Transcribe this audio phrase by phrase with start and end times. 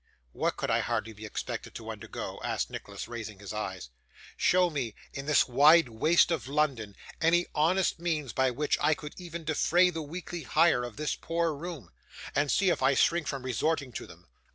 [0.33, 3.91] 'What could I hardly be expected to undergo?' asked Nicholas, raising his eyes.
[4.35, 9.13] 'Show me, in this wide waste of London, any honest means by which I could
[9.17, 11.91] even defray the weekly hire of this poor room,
[12.33, 14.25] and see if I shrink from resorting to them!